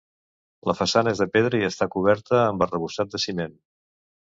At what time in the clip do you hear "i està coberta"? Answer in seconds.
1.61-2.43